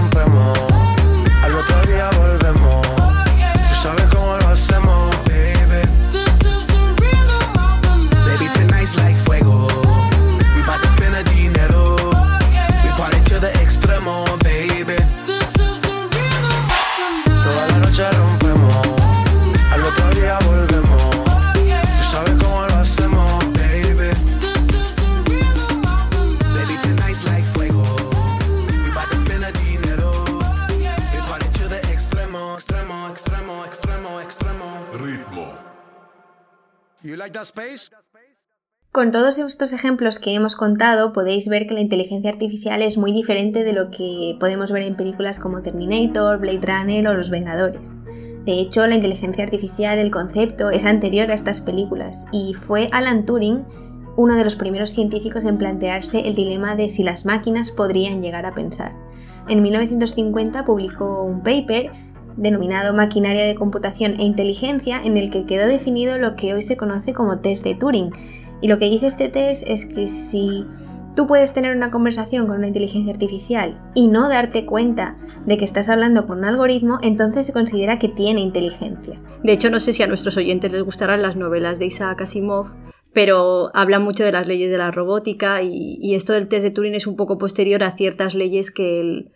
[38.91, 43.13] Con todos estos ejemplos que hemos contado, podéis ver que la inteligencia artificial es muy
[43.13, 47.95] diferente de lo que podemos ver en películas como Terminator, Blade Runner o Los Vengadores.
[48.45, 53.25] De hecho, la inteligencia artificial, el concepto, es anterior a estas películas y fue Alan
[53.25, 53.65] Turing
[54.17, 58.45] uno de los primeros científicos en plantearse el dilema de si las máquinas podrían llegar
[58.45, 58.93] a pensar.
[59.47, 61.91] En 1950 publicó un paper
[62.37, 66.77] denominado Maquinaria de Computación e Inteligencia, en el que quedó definido lo que hoy se
[66.77, 68.11] conoce como test de Turing.
[68.61, 70.65] Y lo que dice este test es que si
[71.15, 75.15] tú puedes tener una conversación con una inteligencia artificial y no darte cuenta
[75.45, 79.19] de que estás hablando con un algoritmo, entonces se considera que tiene inteligencia.
[79.43, 82.75] De hecho, no sé si a nuestros oyentes les gustarán las novelas de Isaac Asimov,
[83.13, 86.95] pero habla mucho de las leyes de la robótica y, esto del test de Turing
[86.95, 89.31] es un poco posterior a ciertas leyes que él,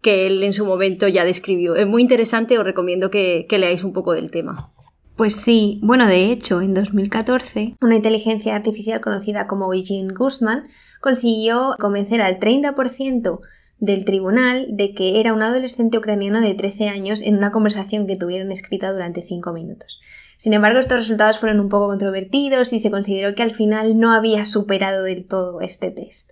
[0.00, 1.76] que él en su momento ya describió.
[1.76, 4.72] Es muy interesante, os recomiendo que, leáis un poco del tema.
[5.16, 10.68] Pues sí, bueno, de hecho, en 2014, una inteligencia artificial conocida como Eugene Guzman
[11.00, 13.40] consiguió convencer al 30%
[13.80, 18.16] del tribunal de que era un adolescente ucraniano de 13 años en una conversación que
[18.16, 20.00] tuvieron escrita durante 5 minutos.
[20.36, 24.12] Sin embargo, estos resultados fueron un poco controvertidos y se consideró que al final no
[24.12, 26.30] había superado del todo este test.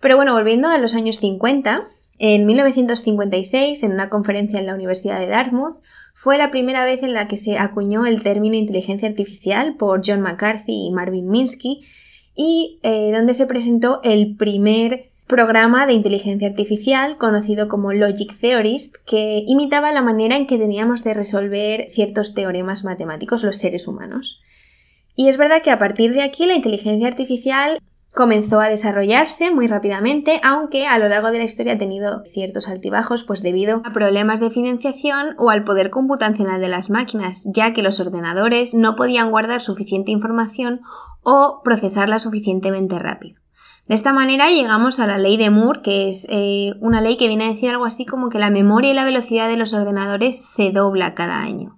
[0.00, 1.86] Pero bueno, volviendo a los años 50,
[2.18, 5.78] en 1956, en una conferencia en la Universidad de Dartmouth,
[6.14, 10.22] fue la primera vez en la que se acuñó el término inteligencia artificial por John
[10.22, 11.82] McCarthy y Marvin Minsky
[12.34, 18.96] y eh, donde se presentó el primer programa de inteligencia artificial conocido como Logic Theorist,
[19.04, 24.40] que imitaba la manera en que teníamos de resolver ciertos teoremas matemáticos los seres humanos.
[25.16, 27.78] Y es verdad que a partir de aquí la inteligencia artificial
[28.16, 32.66] comenzó a desarrollarse muy rápidamente, aunque a lo largo de la historia ha tenido ciertos
[32.66, 37.74] altibajos, pues debido a problemas de financiación o al poder computacional de las máquinas, ya
[37.74, 40.80] que los ordenadores no podían guardar suficiente información
[41.22, 43.38] o procesarla suficientemente rápido.
[43.86, 47.28] De esta manera llegamos a la ley de Moore, que es eh, una ley que
[47.28, 50.42] viene a decir algo así como que la memoria y la velocidad de los ordenadores
[50.42, 51.75] se dobla cada año.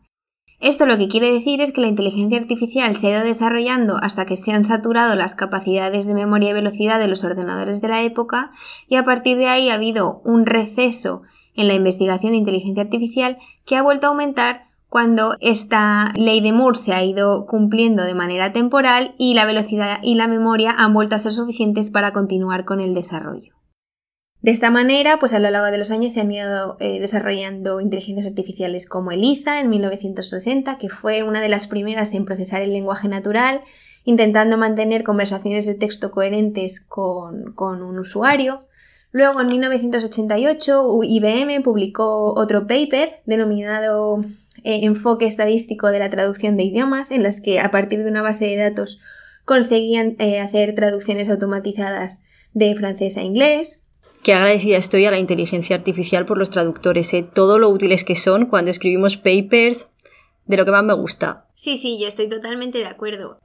[0.61, 4.27] Esto lo que quiere decir es que la inteligencia artificial se ha ido desarrollando hasta
[4.27, 8.03] que se han saturado las capacidades de memoria y velocidad de los ordenadores de la
[8.03, 8.51] época
[8.89, 11.23] y a partir de ahí ha habido un receso
[11.55, 16.53] en la investigación de inteligencia artificial que ha vuelto a aumentar cuando esta ley de
[16.53, 20.93] Moore se ha ido cumpliendo de manera temporal y la velocidad y la memoria han
[20.93, 23.58] vuelto a ser suficientes para continuar con el desarrollo.
[24.41, 27.81] De esta manera, pues a lo largo de los años se han ido eh, desarrollando
[27.81, 32.73] inteligencias artificiales como ELIZA en 1960, que fue una de las primeras en procesar el
[32.73, 33.63] lenguaje natural,
[34.05, 38.61] intentando mantener conversaciones de texto coherentes con, con un usuario.
[39.11, 44.23] Luego, en 1988, IBM publicó otro paper denominado
[44.65, 48.23] eh, enfoque estadístico de la traducción de idiomas, en las que a partir de una
[48.23, 49.01] base de datos
[49.45, 52.23] conseguían eh, hacer traducciones automatizadas
[52.55, 53.88] de francés a inglés.
[54.29, 57.23] Qué agradecida estoy a la inteligencia artificial por los traductores, ¿eh?
[57.23, 59.89] todo lo útiles que son cuando escribimos papers,
[60.45, 61.47] de lo que más me gusta.
[61.55, 63.39] Sí, sí, yo estoy totalmente de acuerdo.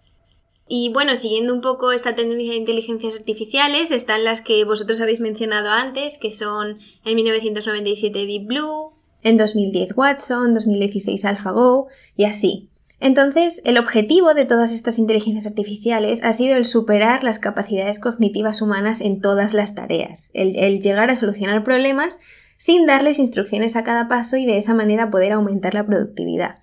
[0.68, 5.22] Y bueno, siguiendo un poco esta tendencia de inteligencias artificiales, están las que vosotros habéis
[5.22, 12.68] mencionado antes, que son en 1997 Deep Blue, en 2010 Watson, 2016 AlphaGo y así.
[13.04, 18.62] Entonces, el objetivo de todas estas inteligencias artificiales ha sido el superar las capacidades cognitivas
[18.62, 22.20] humanas en todas las tareas, el, llegar a solucionar problemas
[22.56, 26.56] sin darles instrucciones a cada paso y de esa manera poder aumentar la productividad.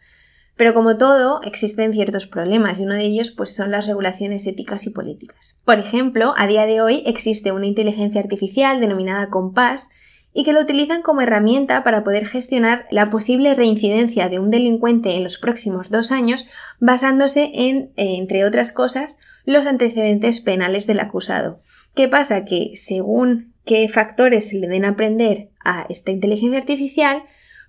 [0.57, 4.87] Pero como todo, existen ciertos problemas y uno de ellos pues, son las regulaciones éticas
[4.87, 5.59] y políticas.
[5.67, 9.91] Por ejemplo, a día de hoy existe una inteligencia artificial denominada Compass
[10.33, 15.15] y que lo utilizan como herramienta para poder gestionar la posible reincidencia de un delincuente
[15.15, 16.47] en los próximos dos años
[16.79, 21.59] basándose en, eh, entre otras cosas, los antecedentes penales del acusado.
[21.95, 22.45] ¿Qué pasa?
[22.45, 27.25] Que según qué factores se le den a aprender a esta inteligencia artificial,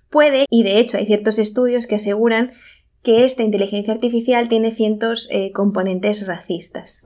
[0.08, 2.52] puede, y de hecho hay ciertos estudios que aseguran
[3.02, 7.02] que esta inteligencia artificial tiene cientos eh, componentes racistas.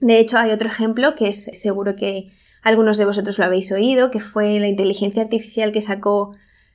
[0.00, 2.30] De hecho, hay otro ejemplo que es seguro que
[2.62, 6.32] algunos de vosotros lo habéis oído, que fue la inteligencia artificial que sacó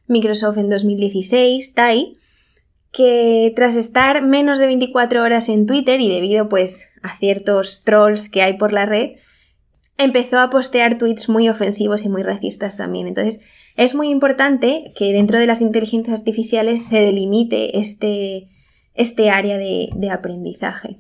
[0.08, 2.18] Microsoft en 2016, Tai,
[2.92, 8.30] que tras estar menos de 24 horas en Twitter y debido pues a ciertos trolls
[8.30, 9.12] que hay por la red,
[9.98, 13.08] empezó a postear tweets muy ofensivos y muy racistas también.
[13.08, 13.42] Entonces,
[13.76, 18.50] es muy importante que dentro de las inteligencias artificiales se delimite este,
[18.94, 20.98] este área de, de aprendizaje.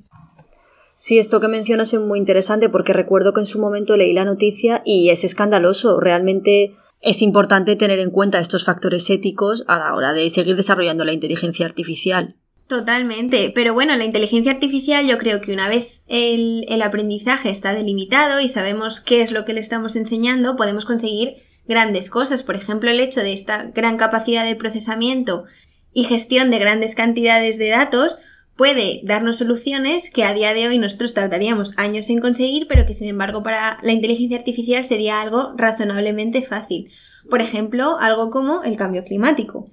[1.01, 4.23] Sí, esto que mencionas es muy interesante porque recuerdo que en su momento leí la
[4.23, 5.99] noticia y es escandaloso.
[5.99, 11.03] Realmente es importante tener en cuenta estos factores éticos a la hora de seguir desarrollando
[11.03, 12.35] la inteligencia artificial.
[12.67, 17.73] Totalmente, pero bueno, la inteligencia artificial yo creo que una vez el, el, aprendizaje está
[17.73, 21.37] delimitado y sabemos qué es lo que le estamos enseñando, podemos conseguir
[21.67, 22.43] grandes cosas.
[22.43, 25.45] Por ejemplo, el hecho de esta gran capacidad de procesamiento
[25.93, 28.19] y gestión de grandes cantidades de datos
[28.55, 32.93] puede darnos soluciones que a día de hoy nosotros tardaríamos años en conseguir, pero que
[32.93, 36.91] sin embargo para la inteligencia artificial sería algo razonablemente fácil.
[37.29, 39.65] Por ejemplo, algo como el cambio climático.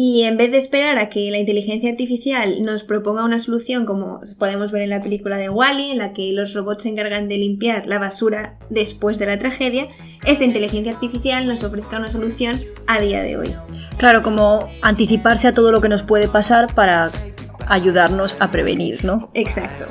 [0.00, 4.20] Y en vez de esperar a que la inteligencia artificial nos proponga una solución como
[4.38, 7.38] podemos ver en la película de Wally, en la que los robots se encargan de
[7.38, 9.88] limpiar la basura después de la tragedia,
[10.24, 13.54] esta inteligencia artificial nos ofrezca una solución a día de hoy.
[13.96, 17.10] Claro, como anticiparse a todo lo que nos puede pasar para
[17.68, 19.30] ayudarnos a prevenir, ¿no?
[19.34, 19.86] Exacto.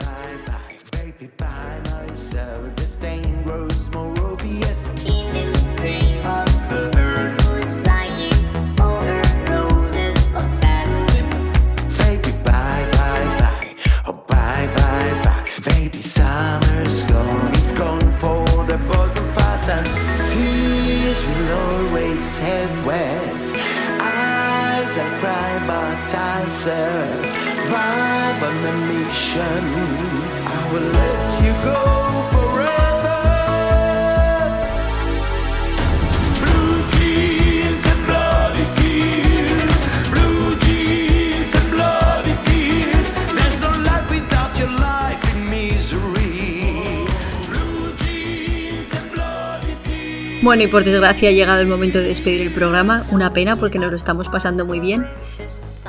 [50.57, 53.05] Bueno, y por desgracia ha llegado el momento de despedir el programa.
[53.11, 55.05] Una pena porque nos lo estamos pasando muy bien.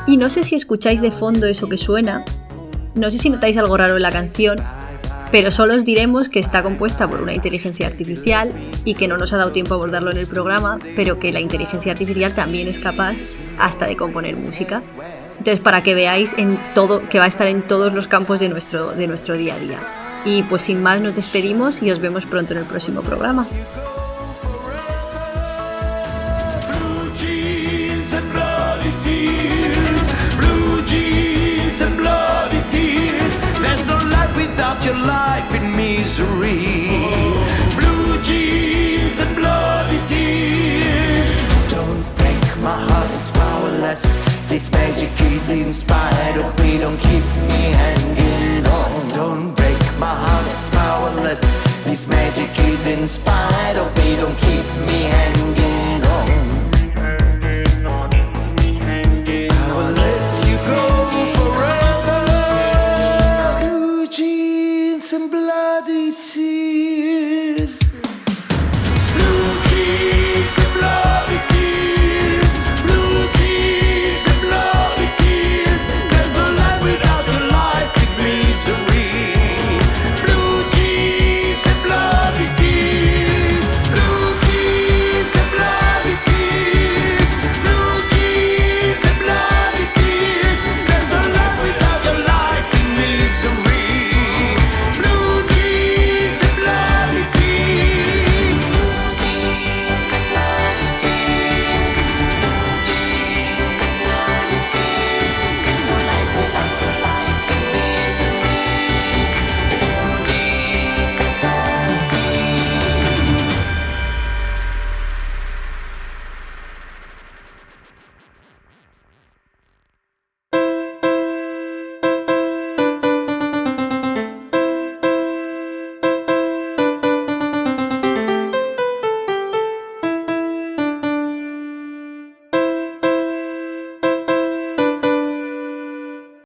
[0.06, 2.22] Y no sé si escucháis de fondo eso que suena.
[2.94, 4.58] No sé si notáis algo raro en la canción.
[5.32, 8.50] Pero solo os diremos que está compuesta por una inteligencia artificial
[8.84, 11.40] y que no nos ha dado tiempo a abordarlo en el programa, pero que la
[11.40, 13.16] inteligencia artificial también es capaz
[13.58, 14.82] hasta de componer música.
[15.38, 18.50] Entonces, para que veáis en todo, que va a estar en todos los campos de
[18.50, 19.78] nuestro, de nuestro día a día.
[20.26, 23.46] Y pues sin más nos despedimos y os vemos pronto en el próximo programa.
[34.78, 36.88] Life your life in misery.
[37.76, 41.30] Blue jeans and bloody tears.
[41.72, 44.02] Don't break my heart, it's powerless.
[44.48, 49.08] This magic is inspired of me, don't keep me hanging on.
[49.08, 51.40] Don't break my heart, it's powerless.
[51.84, 54.38] This magic is inspired of me, don't